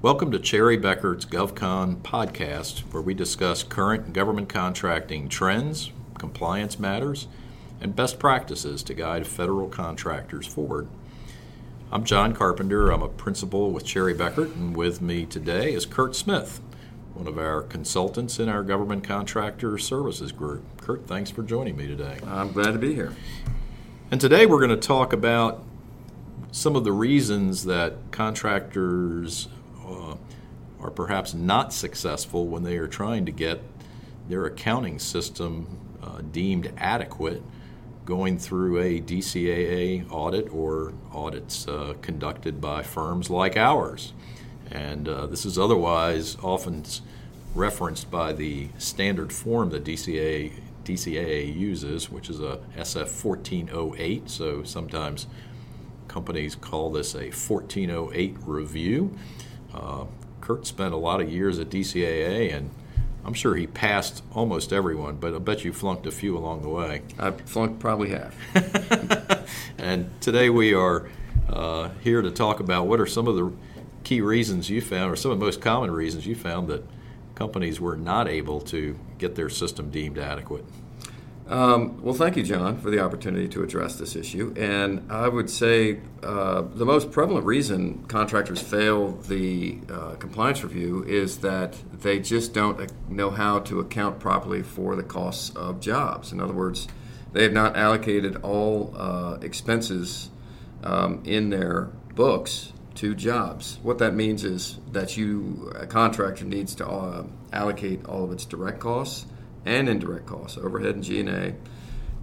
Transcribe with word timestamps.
Welcome 0.00 0.30
to 0.30 0.38
Cherry 0.38 0.78
Bekaert's 0.78 1.24
GovCon 1.24 1.96
podcast, 2.02 2.82
where 2.92 3.02
we 3.02 3.14
discuss 3.14 3.64
current 3.64 4.12
government 4.12 4.48
contracting 4.48 5.28
trends, 5.28 5.90
compliance 6.16 6.78
matters, 6.78 7.26
and 7.80 7.96
best 7.96 8.20
practices 8.20 8.84
to 8.84 8.94
guide 8.94 9.26
federal 9.26 9.68
contractors 9.68 10.46
forward. 10.46 10.86
I'm 11.90 12.04
John 12.04 12.32
Carpenter. 12.32 12.92
I'm 12.92 13.02
a 13.02 13.08
principal 13.08 13.72
with 13.72 13.84
Cherry 13.84 14.14
Bekaert, 14.14 14.54
and 14.54 14.76
with 14.76 15.02
me 15.02 15.26
today 15.26 15.72
is 15.74 15.84
Kurt 15.84 16.14
Smith, 16.14 16.60
one 17.14 17.26
of 17.26 17.36
our 17.36 17.62
consultants 17.62 18.38
in 18.38 18.48
our 18.48 18.62
government 18.62 19.02
contractor 19.02 19.78
services 19.78 20.30
group. 20.30 20.62
Kurt, 20.80 21.08
thanks 21.08 21.32
for 21.32 21.42
joining 21.42 21.76
me 21.76 21.88
today. 21.88 22.18
I'm 22.24 22.52
glad 22.52 22.70
to 22.70 22.78
be 22.78 22.94
here. 22.94 23.16
And 24.12 24.20
today 24.20 24.46
we're 24.46 24.64
going 24.64 24.70
to 24.70 24.76
talk 24.76 25.12
about 25.12 25.64
some 26.52 26.76
of 26.76 26.84
the 26.84 26.92
reasons 26.92 27.64
that 27.64 27.94
contractors 28.12 29.48
are 30.80 30.90
perhaps 30.90 31.34
not 31.34 31.72
successful 31.72 32.46
when 32.46 32.62
they 32.62 32.76
are 32.76 32.86
trying 32.86 33.26
to 33.26 33.32
get 33.32 33.60
their 34.28 34.44
accounting 34.46 34.98
system 34.98 35.78
uh, 36.02 36.20
deemed 36.32 36.72
adequate 36.76 37.42
going 38.04 38.38
through 38.38 38.78
a 38.78 39.00
DCAA 39.00 40.10
audit 40.10 40.50
or 40.52 40.94
audits 41.12 41.68
uh, 41.68 41.94
conducted 42.00 42.60
by 42.60 42.82
firms 42.82 43.28
like 43.28 43.56
ours. 43.56 44.14
And 44.70 45.08
uh, 45.08 45.26
this 45.26 45.44
is 45.44 45.58
otherwise 45.58 46.36
often 46.42 46.84
referenced 47.54 48.10
by 48.10 48.32
the 48.32 48.68
standard 48.78 49.32
form 49.32 49.70
that 49.70 49.84
DCAA, 49.84 50.52
DCAA 50.84 51.54
uses, 51.54 52.10
which 52.10 52.30
is 52.30 52.40
a 52.40 52.60
SF 52.76 53.24
1408. 53.24 54.30
So 54.30 54.62
sometimes 54.62 55.26
companies 56.06 56.54
call 56.54 56.90
this 56.90 57.14
a 57.14 57.30
1408 57.30 58.36
review. 58.46 59.16
Uh, 59.74 60.04
Kurt 60.48 60.66
spent 60.66 60.94
a 60.94 60.96
lot 60.96 61.20
of 61.20 61.30
years 61.30 61.58
at 61.58 61.68
DCAA, 61.68 62.54
and 62.54 62.70
I'm 63.22 63.34
sure 63.34 63.54
he 63.54 63.66
passed 63.66 64.22
almost 64.34 64.72
everyone, 64.72 65.16
but 65.16 65.34
I 65.34 65.38
bet 65.40 65.62
you 65.62 65.74
flunked 65.74 66.06
a 66.06 66.10
few 66.10 66.38
along 66.38 66.62
the 66.62 66.70
way. 66.70 67.02
I 67.18 67.32
flunked 67.32 67.80
probably 67.80 68.08
half. 68.08 68.34
and 69.78 70.10
today 70.22 70.48
we 70.48 70.72
are 70.72 71.10
uh, 71.50 71.90
here 72.00 72.22
to 72.22 72.30
talk 72.30 72.60
about 72.60 72.86
what 72.86 72.98
are 72.98 73.06
some 73.06 73.28
of 73.28 73.36
the 73.36 73.52
key 74.04 74.22
reasons 74.22 74.70
you 74.70 74.80
found, 74.80 75.12
or 75.12 75.16
some 75.16 75.32
of 75.32 75.38
the 75.38 75.44
most 75.44 75.60
common 75.60 75.90
reasons 75.90 76.26
you 76.26 76.34
found 76.34 76.68
that 76.68 76.82
companies 77.34 77.78
were 77.78 77.98
not 77.98 78.26
able 78.26 78.58
to 78.62 78.98
get 79.18 79.34
their 79.34 79.50
system 79.50 79.90
deemed 79.90 80.16
adequate. 80.16 80.64
Um, 81.48 82.02
well, 82.02 82.14
thank 82.14 82.36
you, 82.36 82.42
John, 82.42 82.76
for 82.76 82.90
the 82.90 82.98
opportunity 82.98 83.48
to 83.48 83.62
address 83.62 83.96
this 83.96 84.14
issue. 84.14 84.52
And 84.54 85.10
I 85.10 85.28
would 85.28 85.48
say 85.48 86.00
uh, 86.22 86.62
the 86.74 86.84
most 86.84 87.10
prevalent 87.10 87.46
reason 87.46 88.04
contractors 88.06 88.60
fail 88.60 89.12
the 89.12 89.78
uh, 89.90 90.16
compliance 90.16 90.62
review 90.62 91.04
is 91.04 91.38
that 91.38 91.74
they 92.02 92.18
just 92.18 92.52
don't 92.52 92.92
know 93.08 93.30
how 93.30 93.60
to 93.60 93.80
account 93.80 94.20
properly 94.20 94.62
for 94.62 94.94
the 94.94 95.02
costs 95.02 95.48
of 95.56 95.80
jobs. 95.80 96.32
In 96.32 96.40
other 96.40 96.52
words, 96.52 96.86
they 97.32 97.44
have 97.44 97.52
not 97.54 97.78
allocated 97.78 98.36
all 98.42 98.94
uh, 98.94 99.38
expenses 99.40 100.28
um, 100.84 101.22
in 101.24 101.48
their 101.48 101.84
books 102.14 102.74
to 102.96 103.14
jobs. 103.14 103.78
What 103.82 103.96
that 103.98 104.14
means 104.14 104.44
is 104.44 104.80
that 104.92 105.16
you, 105.16 105.72
a 105.74 105.86
contractor, 105.86 106.44
needs 106.44 106.74
to 106.74 106.86
uh, 106.86 107.24
allocate 107.54 108.04
all 108.04 108.24
of 108.24 108.32
its 108.32 108.44
direct 108.44 108.80
costs 108.80 109.24
and 109.68 109.88
indirect 109.88 110.26
costs, 110.26 110.58
overhead 110.58 110.94
and 110.94 111.04
G&A, 111.04 111.54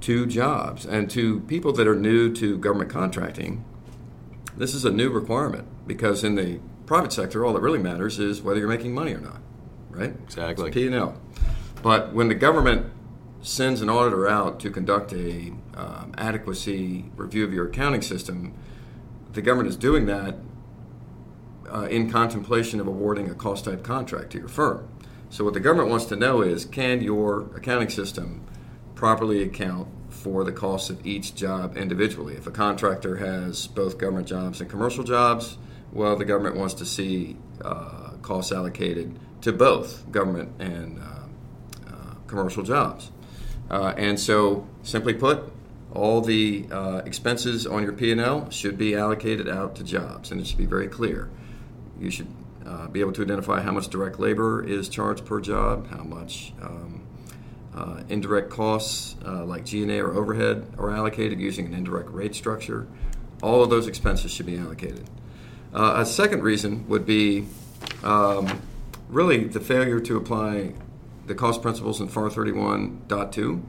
to 0.00 0.26
jobs. 0.26 0.86
And 0.86 1.10
to 1.10 1.40
people 1.40 1.72
that 1.72 1.86
are 1.86 1.94
new 1.94 2.32
to 2.34 2.56
government 2.56 2.90
contracting, 2.90 3.64
this 4.56 4.74
is 4.74 4.84
a 4.84 4.90
new 4.90 5.10
requirement 5.10 5.66
because 5.86 6.24
in 6.24 6.34
the 6.36 6.60
private 6.86 7.12
sector, 7.12 7.44
all 7.44 7.52
that 7.54 7.60
really 7.60 7.78
matters 7.78 8.18
is 8.18 8.42
whether 8.42 8.60
you're 8.60 8.68
making 8.68 8.94
money 8.94 9.12
or 9.14 9.20
not, 9.20 9.40
right? 9.90 10.14
Exactly. 10.24 10.70
P&L. 10.70 11.20
But 11.82 12.12
when 12.12 12.28
the 12.28 12.34
government 12.34 12.92
sends 13.40 13.80
an 13.80 13.90
auditor 13.90 14.28
out 14.28 14.60
to 14.60 14.70
conduct 14.70 15.12
a 15.12 15.52
um, 15.74 16.14
adequacy 16.16 17.10
review 17.16 17.44
of 17.44 17.52
your 17.52 17.66
accounting 17.66 18.02
system, 18.02 18.54
the 19.32 19.42
government 19.42 19.68
is 19.68 19.76
doing 19.76 20.06
that 20.06 20.36
uh, 21.72 21.84
in 21.84 22.10
contemplation 22.10 22.78
of 22.78 22.86
awarding 22.86 23.30
a 23.30 23.34
cost 23.34 23.64
type 23.64 23.82
contract 23.82 24.30
to 24.32 24.38
your 24.38 24.48
firm. 24.48 24.88
So 25.32 25.44
what 25.44 25.54
the 25.54 25.60
government 25.60 25.88
wants 25.88 26.04
to 26.06 26.16
know 26.16 26.42
is 26.42 26.66
can 26.66 27.00
your 27.00 27.50
accounting 27.56 27.88
system 27.88 28.44
properly 28.94 29.42
account 29.42 29.88
for 30.10 30.44
the 30.44 30.52
costs 30.52 30.90
of 30.90 31.06
each 31.06 31.34
job 31.34 31.74
individually? 31.74 32.34
If 32.34 32.46
a 32.46 32.50
contractor 32.50 33.16
has 33.16 33.66
both 33.66 33.96
government 33.96 34.28
jobs 34.28 34.60
and 34.60 34.68
commercial 34.68 35.04
jobs, 35.04 35.56
well, 35.90 36.16
the 36.16 36.26
government 36.26 36.56
wants 36.56 36.74
to 36.74 36.84
see 36.84 37.38
uh, 37.64 38.10
costs 38.20 38.52
allocated 38.52 39.18
to 39.40 39.54
both 39.54 40.04
government 40.12 40.52
and 40.60 41.00
uh, 41.00 41.90
uh, 41.90 42.14
commercial 42.26 42.62
jobs. 42.62 43.10
Uh, 43.70 43.94
and 43.96 44.20
so, 44.20 44.68
simply 44.82 45.14
put, 45.14 45.50
all 45.94 46.20
the 46.20 46.66
uh, 46.70 47.00
expenses 47.06 47.66
on 47.66 47.82
your 47.82 47.94
P&L 47.94 48.50
should 48.50 48.76
be 48.76 48.94
allocated 48.94 49.48
out 49.48 49.76
to 49.76 49.82
jobs, 49.82 50.30
and 50.30 50.42
it 50.42 50.46
should 50.46 50.58
be 50.58 50.66
very 50.66 50.88
clear. 50.88 51.30
You 51.98 52.10
should 52.10 52.28
uh, 52.66 52.88
be 52.88 53.00
able 53.00 53.12
to 53.12 53.22
identify 53.22 53.60
how 53.60 53.72
much 53.72 53.88
direct 53.88 54.18
labor 54.20 54.62
is 54.62 54.88
charged 54.88 55.24
per 55.24 55.40
job, 55.40 55.88
how 55.88 56.02
much 56.02 56.52
um, 56.62 57.02
uh, 57.74 58.02
indirect 58.08 58.50
costs 58.50 59.16
uh, 59.24 59.44
like 59.44 59.64
G&A 59.64 60.00
or 60.00 60.14
overhead 60.14 60.66
are 60.78 60.90
allocated 60.90 61.40
using 61.40 61.66
an 61.66 61.74
indirect 61.74 62.10
rate 62.10 62.34
structure. 62.34 62.86
All 63.42 63.62
of 63.62 63.70
those 63.70 63.88
expenses 63.88 64.30
should 64.30 64.46
be 64.46 64.58
allocated. 64.58 65.08
Uh, 65.74 65.94
a 65.98 66.06
second 66.06 66.42
reason 66.42 66.86
would 66.88 67.06
be 67.06 67.46
um, 68.04 68.60
really 69.08 69.44
the 69.44 69.60
failure 69.60 70.00
to 70.00 70.16
apply 70.16 70.74
the 71.26 71.34
cost 71.34 71.62
principles 71.62 72.00
in 72.00 72.08
FAR 72.08 72.28
31.2. 72.28 73.62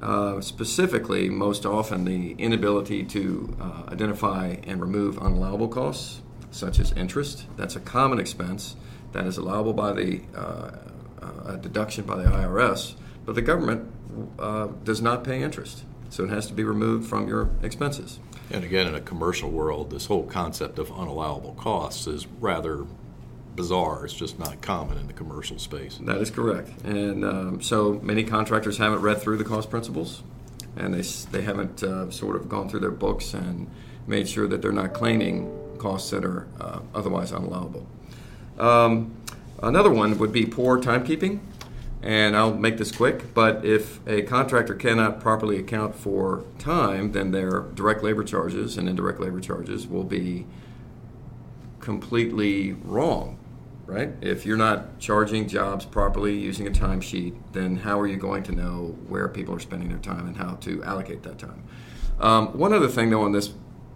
Uh, 0.00 0.40
specifically, 0.40 1.28
most 1.28 1.66
often, 1.66 2.04
the 2.04 2.32
inability 2.32 3.02
to 3.02 3.56
uh, 3.60 3.90
identify 3.90 4.56
and 4.64 4.80
remove 4.80 5.16
unallowable 5.16 5.70
costs 5.70 6.20
such 6.50 6.78
as 6.78 6.92
interest. 6.92 7.46
That's 7.56 7.76
a 7.76 7.80
common 7.80 8.18
expense 8.18 8.76
that 9.12 9.26
is 9.26 9.36
allowable 9.36 9.72
by 9.72 9.92
the 9.92 10.20
uh, 10.34 10.70
uh, 11.22 11.56
deduction 11.56 12.04
by 12.04 12.16
the 12.16 12.24
IRS, 12.24 12.94
but 13.24 13.34
the 13.34 13.42
government 13.42 13.90
uh, 14.38 14.68
does 14.84 15.00
not 15.00 15.24
pay 15.24 15.42
interest. 15.42 15.84
So 16.10 16.24
it 16.24 16.30
has 16.30 16.46
to 16.46 16.54
be 16.54 16.64
removed 16.64 17.08
from 17.08 17.28
your 17.28 17.50
expenses. 17.62 18.18
And 18.50 18.64
again, 18.64 18.86
in 18.86 18.94
a 18.94 19.00
commercial 19.00 19.50
world, 19.50 19.90
this 19.90 20.06
whole 20.06 20.24
concept 20.24 20.78
of 20.78 20.88
unallowable 20.88 21.56
costs 21.56 22.06
is 22.06 22.26
rather 22.40 22.86
bizarre. 23.54 24.04
It's 24.04 24.14
just 24.14 24.38
not 24.38 24.62
common 24.62 24.96
in 24.98 25.06
the 25.06 25.12
commercial 25.12 25.58
space. 25.58 25.98
That 26.02 26.18
is 26.18 26.30
correct. 26.30 26.70
And 26.84 27.24
um, 27.24 27.60
so 27.60 28.00
many 28.02 28.24
contractors 28.24 28.78
haven't 28.78 29.02
read 29.02 29.20
through 29.20 29.36
the 29.36 29.44
cost 29.44 29.68
principles, 29.68 30.22
and 30.76 30.94
they, 30.94 31.02
they 31.30 31.42
haven't 31.42 31.82
uh, 31.82 32.10
sort 32.10 32.36
of 32.36 32.48
gone 32.48 32.68
through 32.68 32.80
their 32.80 32.90
books 32.90 33.34
and 33.34 33.68
made 34.06 34.28
sure 34.28 34.48
that 34.48 34.62
they're 34.62 34.72
not 34.72 34.94
claiming 34.94 35.52
costs 35.78 36.10
that 36.10 36.24
are 36.24 36.46
uh, 36.60 36.80
otherwise 36.94 37.32
unallowable. 37.32 37.86
Um, 38.58 39.14
another 39.62 39.90
one 39.90 40.18
would 40.18 40.32
be 40.32 40.44
poor 40.44 40.80
timekeeping, 40.80 41.40
and 42.02 42.36
I'll 42.36 42.54
make 42.54 42.76
this 42.78 42.92
quick. 42.92 43.34
But 43.34 43.64
if 43.64 44.06
a 44.06 44.22
contractor 44.22 44.74
cannot 44.74 45.20
properly 45.20 45.58
account 45.58 45.94
for 45.94 46.44
time, 46.58 47.12
then 47.12 47.30
their 47.30 47.60
direct 47.74 48.02
labor 48.02 48.24
charges 48.24 48.76
and 48.76 48.88
indirect 48.88 49.20
labor 49.20 49.40
charges 49.40 49.86
will 49.86 50.04
be 50.04 50.46
completely 51.80 52.72
wrong, 52.72 53.38
right? 53.86 54.10
If 54.20 54.44
you're 54.44 54.56
not 54.56 54.98
charging 54.98 55.48
jobs 55.48 55.84
properly 55.84 56.36
using 56.36 56.66
a 56.66 56.70
timesheet, 56.70 57.34
then 57.52 57.76
how 57.76 57.98
are 58.00 58.06
you 58.06 58.16
going 58.16 58.42
to 58.44 58.52
know 58.52 58.96
where 59.08 59.28
people 59.28 59.54
are 59.54 59.60
spending 59.60 59.88
their 59.88 59.98
time 59.98 60.26
and 60.26 60.36
how 60.36 60.56
to 60.56 60.82
allocate 60.84 61.22
that 61.22 61.38
time? 61.38 61.62
Um, 62.20 62.58
one 62.58 62.72
other 62.72 62.88
thing, 62.88 63.10
though, 63.10 63.22
on 63.22 63.32
this 63.32 63.52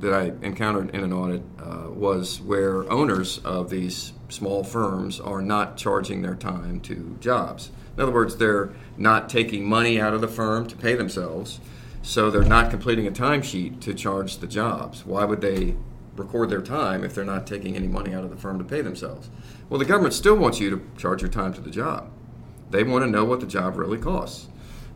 that 0.00 0.12
I 0.12 0.32
encountered 0.44 0.94
in 0.94 1.02
an 1.02 1.12
audit 1.12 1.42
uh, 1.58 1.88
was 1.90 2.40
where 2.40 2.90
owners 2.90 3.38
of 3.38 3.70
these 3.70 4.12
small 4.28 4.64
firms 4.64 5.20
are 5.20 5.40
not 5.40 5.76
charging 5.76 6.22
their 6.22 6.34
time 6.34 6.80
to 6.80 7.16
jobs. 7.20 7.70
In 7.96 8.02
other 8.02 8.12
words, 8.12 8.36
they're 8.36 8.72
not 8.96 9.28
taking 9.28 9.64
money 9.64 10.00
out 10.00 10.14
of 10.14 10.20
the 10.20 10.28
firm 10.28 10.66
to 10.66 10.76
pay 10.76 10.94
themselves, 10.94 11.60
so 12.02 12.30
they're 12.30 12.42
not 12.42 12.70
completing 12.70 13.06
a 13.06 13.12
timesheet 13.12 13.80
to 13.82 13.94
charge 13.94 14.38
the 14.38 14.46
jobs. 14.46 15.06
Why 15.06 15.24
would 15.24 15.40
they 15.40 15.76
record 16.16 16.50
their 16.50 16.62
time 16.62 17.04
if 17.04 17.14
they're 17.14 17.24
not 17.24 17.46
taking 17.46 17.76
any 17.76 17.88
money 17.88 18.14
out 18.14 18.24
of 18.24 18.30
the 18.30 18.36
firm 18.36 18.58
to 18.58 18.64
pay 18.64 18.82
themselves? 18.82 19.30
Well, 19.68 19.78
the 19.78 19.84
government 19.84 20.14
still 20.14 20.36
wants 20.36 20.60
you 20.60 20.70
to 20.70 20.82
charge 20.98 21.22
your 21.22 21.30
time 21.30 21.54
to 21.54 21.60
the 21.60 21.70
job. 21.70 22.10
They 22.70 22.82
want 22.82 23.04
to 23.04 23.10
know 23.10 23.24
what 23.24 23.40
the 23.40 23.46
job 23.46 23.76
really 23.76 23.98
costs. 23.98 24.48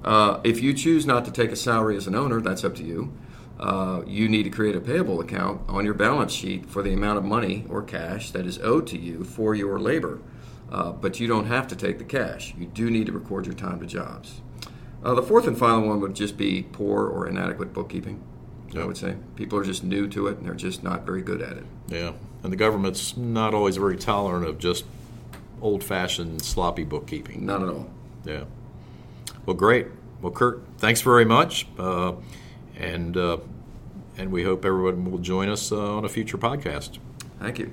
Uh, 0.04 0.40
if 0.44 0.60
you 0.62 0.74
choose 0.74 1.06
not 1.06 1.24
to 1.24 1.30
take 1.30 1.50
a 1.50 1.56
salary 1.56 1.96
as 1.96 2.06
an 2.06 2.14
owner, 2.14 2.40
that's 2.40 2.64
up 2.64 2.74
to 2.76 2.84
you 2.84 3.12
uh, 3.58 4.02
you 4.06 4.28
need 4.28 4.44
to 4.44 4.50
create 4.50 4.76
a 4.76 4.80
payable 4.80 5.20
account 5.20 5.62
on 5.68 5.84
your 5.84 5.94
balance 5.94 6.32
sheet 6.32 6.66
for 6.66 6.82
the 6.82 6.92
amount 6.92 7.18
of 7.18 7.24
money 7.24 7.64
or 7.68 7.82
cash 7.82 8.30
that 8.30 8.46
is 8.46 8.58
owed 8.60 8.86
to 8.86 8.98
you 8.98 9.24
for 9.24 9.54
your 9.54 9.78
labor. 9.78 10.20
Uh, 10.70 10.92
but 10.92 11.18
you 11.18 11.26
don't 11.26 11.46
have 11.46 11.66
to 11.66 11.74
take 11.74 11.98
the 11.98 12.04
cash. 12.04 12.54
You 12.58 12.66
do 12.66 12.90
need 12.90 13.06
to 13.06 13.12
record 13.12 13.46
your 13.46 13.54
time 13.54 13.80
to 13.80 13.86
jobs. 13.86 14.40
Uh, 15.02 15.14
the 15.14 15.22
fourth 15.22 15.46
and 15.46 15.56
final 15.56 15.88
one 15.88 16.00
would 16.00 16.14
just 16.14 16.36
be 16.36 16.62
poor 16.62 17.06
or 17.06 17.26
inadequate 17.26 17.72
bookkeeping. 17.72 18.22
Yep. 18.72 18.82
I 18.82 18.86
would 18.86 18.96
say 18.98 19.16
people 19.34 19.58
are 19.58 19.64
just 19.64 19.82
new 19.82 20.06
to 20.08 20.26
it 20.26 20.36
and 20.36 20.46
they're 20.46 20.54
just 20.54 20.82
not 20.82 21.06
very 21.06 21.22
good 21.22 21.40
at 21.40 21.56
it. 21.56 21.64
Yeah, 21.88 22.12
and 22.42 22.52
the 22.52 22.56
government's 22.56 23.16
not 23.16 23.54
always 23.54 23.78
very 23.78 23.96
tolerant 23.96 24.46
of 24.46 24.58
just 24.58 24.84
old-fashioned 25.62 26.42
sloppy 26.42 26.84
bookkeeping. 26.84 27.46
Not 27.46 27.62
at 27.62 27.68
all. 27.68 27.88
Yeah. 28.24 28.44
Well, 29.46 29.56
great. 29.56 29.86
Well, 30.20 30.32
Kurt, 30.32 30.62
thanks 30.76 31.00
very 31.00 31.24
much, 31.24 31.66
uh, 31.78 32.12
and 32.78 33.16
uh, 33.16 33.38
and 34.16 34.32
we 34.32 34.44
hope 34.44 34.64
everyone 34.64 35.10
will 35.10 35.18
join 35.18 35.48
us 35.48 35.72
uh, 35.72 35.96
on 35.96 36.04
a 36.04 36.08
future 36.08 36.38
podcast. 36.38 36.98
Thank 37.40 37.58
you. 37.58 37.72